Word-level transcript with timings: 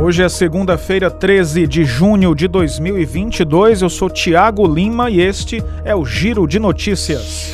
Hoje 0.00 0.22
é 0.22 0.28
segunda-feira, 0.28 1.10
13 1.10 1.66
de 1.66 1.84
junho 1.84 2.32
de 2.32 2.46
2022. 2.46 3.82
Eu 3.82 3.90
sou 3.90 4.08
Tiago 4.08 4.64
Lima 4.64 5.10
e 5.10 5.20
este 5.20 5.60
é 5.84 5.92
o 5.92 6.04
Giro 6.04 6.46
de 6.46 6.60
Notícias. 6.60 7.50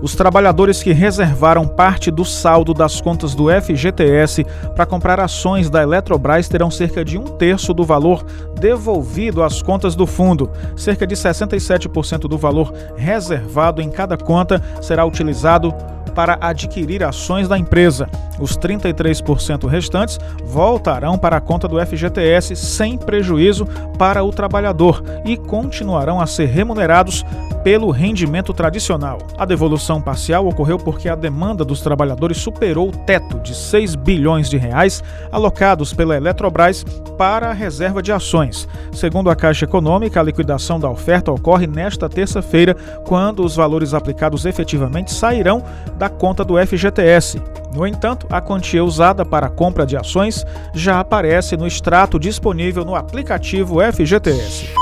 Os 0.00 0.14
trabalhadores 0.14 0.84
que 0.84 0.92
reservaram 0.92 1.66
parte 1.66 2.08
do 2.08 2.24
saldo 2.24 2.72
das 2.72 3.00
contas 3.00 3.34
do 3.34 3.48
FGTS 3.50 4.46
para 4.76 4.86
comprar 4.86 5.18
ações 5.18 5.68
da 5.68 5.82
Eletrobras 5.82 6.48
terão 6.48 6.70
cerca 6.70 7.04
de 7.04 7.18
um 7.18 7.24
terço 7.24 7.74
do 7.74 7.84
valor 7.84 8.24
devolvido 8.60 9.42
às 9.42 9.60
contas 9.60 9.96
do 9.96 10.06
fundo. 10.06 10.48
Cerca 10.76 11.04
de 11.04 11.16
67% 11.16 12.20
do 12.20 12.38
valor 12.38 12.72
reservado 12.96 13.82
em 13.82 13.90
cada 13.90 14.16
conta 14.16 14.62
será 14.80 15.04
utilizado 15.04 15.74
para 16.10 16.38
adquirir 16.40 17.02
ações 17.02 17.48
da 17.48 17.58
empresa. 17.58 18.08
Os 18.38 18.56
33% 18.56 19.68
restantes 19.68 20.18
voltarão 20.44 21.18
para 21.18 21.36
a 21.36 21.40
conta 21.40 21.68
do 21.68 21.78
FGTS 21.84 22.56
sem 22.56 22.96
prejuízo 22.96 23.66
para 23.98 24.24
o 24.24 24.30
trabalhador 24.30 25.02
e 25.24 25.36
continuarão 25.36 26.20
a 26.20 26.26
ser 26.26 26.46
remunerados 26.46 27.24
pelo 27.62 27.90
rendimento 27.90 28.54
tradicional. 28.54 29.18
A 29.36 29.44
devolução 29.44 30.00
parcial 30.00 30.46
ocorreu 30.46 30.78
porque 30.78 31.08
a 31.08 31.14
demanda 31.14 31.64
dos 31.64 31.82
trabalhadores 31.82 32.38
superou 32.38 32.88
o 32.88 32.92
teto 32.92 33.38
de 33.40 33.54
6 33.54 33.94
bilhões 33.96 34.48
de 34.48 34.56
reais 34.56 35.02
alocados 35.30 35.92
pela 35.92 36.16
Eletrobras 36.16 36.84
para 37.18 37.50
a 37.50 37.52
reserva 37.52 38.02
de 38.02 38.12
ações. 38.12 38.66
Segundo 38.92 39.28
a 39.28 39.36
Caixa 39.36 39.66
Econômica, 39.66 40.20
a 40.20 40.22
liquidação 40.22 40.80
da 40.80 40.88
oferta 40.88 41.30
ocorre 41.30 41.66
nesta 41.66 42.08
terça-feira, 42.08 42.74
quando 43.04 43.44
os 43.44 43.54
valores 43.54 43.92
aplicados 43.92 44.46
efetivamente 44.46 45.12
sairão 45.12 45.62
da 46.00 46.08
conta 46.08 46.42
do 46.42 46.54
FGTS. 46.56 47.42
No 47.74 47.86
entanto, 47.86 48.26
a 48.30 48.40
quantia 48.40 48.82
usada 48.82 49.22
para 49.22 49.48
a 49.48 49.50
compra 49.50 49.84
de 49.84 49.98
ações 49.98 50.46
já 50.72 50.98
aparece 50.98 51.58
no 51.58 51.66
extrato 51.66 52.18
disponível 52.18 52.86
no 52.86 52.94
aplicativo 52.94 53.80
FGTS. 53.92 54.79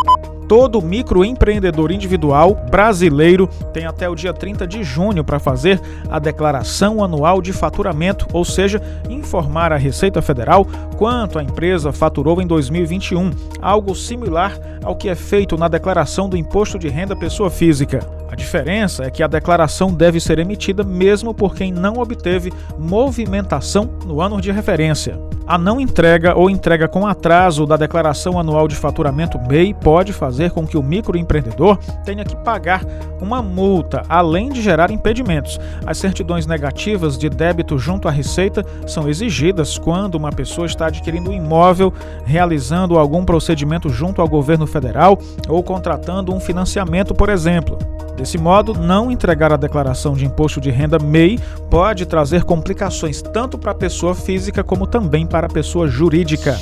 Todo 0.48 0.80
microempreendedor 0.80 1.92
individual 1.92 2.54
brasileiro 2.70 3.46
tem 3.70 3.84
até 3.84 4.08
o 4.08 4.14
dia 4.14 4.32
30 4.32 4.66
de 4.66 4.82
junho 4.82 5.22
para 5.22 5.38
fazer 5.38 5.78
a 6.08 6.18
declaração 6.18 7.04
anual 7.04 7.42
de 7.42 7.52
faturamento, 7.52 8.27
ou 8.32 8.46
seja, 8.46 8.80
informar 9.10 9.74
a 9.74 9.76
Receita 9.76 10.22
Federal 10.22 10.66
quanto 10.96 11.38
a 11.38 11.42
empresa 11.42 11.92
faturou 11.92 12.41
em 12.41 12.46
2021, 12.46 13.30
algo 13.60 13.94
similar 13.94 14.58
ao 14.82 14.96
que 14.96 15.10
é 15.10 15.14
feito 15.14 15.58
na 15.58 15.69
declaração 15.69 16.30
do 16.30 16.36
Imposto 16.36 16.78
de 16.78 16.88
Renda 16.88 17.14
Pessoa 17.14 17.50
Física. 17.50 18.00
A 18.30 18.34
diferença 18.34 19.04
é 19.04 19.10
que 19.10 19.22
a 19.22 19.26
declaração 19.26 19.92
deve 19.92 20.19
ser 20.19 20.38
emitida 20.38 20.82
mesmo 20.82 21.34
por 21.34 21.54
quem 21.54 21.70
não 21.70 21.98
obteve 21.98 22.52
movimentação 22.78 23.91
no 24.06 24.22
ano 24.22 24.41
de 24.41 24.50
referência. 24.50 25.19
A 25.48 25.56
não 25.56 25.80
entrega 25.80 26.36
ou 26.36 26.50
entrega 26.50 26.86
com 26.86 27.06
atraso 27.06 27.64
da 27.64 27.74
declaração 27.74 28.38
anual 28.38 28.68
de 28.68 28.77
faturamento 28.77 29.41
MEI 29.48 29.72
pode 29.72 30.12
fazer 30.12 30.50
com 30.50 30.66
que 30.66 30.77
o 30.77 30.82
microempreendedor 30.82 31.78
tenha 32.04 32.22
que 32.22 32.36
pagar 32.36 32.84
uma 33.18 33.41
multa, 33.41 34.02
além 34.10 34.50
de 34.50 34.60
gerar 34.60 34.91
impedimentos. 34.91 35.58
As 35.86 35.96
certidões 35.96 36.44
negativas 36.44 37.16
de 37.16 37.30
débito 37.30 37.78
junto 37.78 38.06
à 38.06 38.10
Receita 38.10 38.62
são 38.86 39.08
exigidas 39.08 39.78
quando 39.78 40.16
uma 40.16 40.30
pessoa 40.30 40.66
está 40.66 40.88
adquirindo 40.88 41.30
um 41.30 41.34
imóvel, 41.34 41.94
realizando 42.26 42.98
algum 42.98 43.24
procedimento 43.24 43.88
junto 43.88 44.20
ao 44.20 44.28
governo 44.28 44.66
federal 44.66 45.19
ou 45.48 45.62
contratando 45.62 46.34
um 46.34 46.41
financiamento, 46.41 47.14
por 47.14 47.30
exemplo. 47.30 47.78
Desse 48.19 48.36
modo, 48.36 48.74
não 48.74 49.12
entregar 49.12 49.52
a 49.52 49.56
declaração 49.56 50.14
de 50.14 50.27
imposto 50.27 50.61
de 50.61 50.72
renda 50.72 50.98
MEI 50.98 51.38
pode 51.70 52.05
trazer 52.05 52.42
complicações 52.42 53.22
tanto 53.22 53.56
para 53.56 53.70
a 53.70 53.75
pessoa 53.77 54.12
física 54.12 54.64
como 54.64 54.88
também 54.88 55.25
para 55.25 55.47
a 55.47 55.50
pessoa 55.50 55.86
jurídica. 55.86 56.58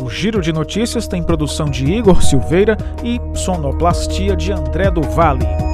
O 0.01 0.11
Giro 0.11 0.41
de 0.41 0.53
Notícias 0.53 1.09
tem 1.09 1.23
produção 1.23 1.71
de 1.71 1.87
Igor 1.87 2.23
Silveira 2.23 2.77
e 3.03 3.19
sonoplastia 3.37 4.37
de 4.37 4.53
André 4.53 4.91
do 4.91 5.03
Vale. 5.03 5.66